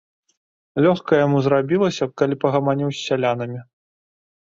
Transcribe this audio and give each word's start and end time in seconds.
Лёгка 0.85 1.13
яму 1.25 1.37
зрабілася, 1.49 2.09
калі 2.23 2.41
пагаманіў 2.47 2.89
з 2.93 2.99
сялянамі. 3.07 3.59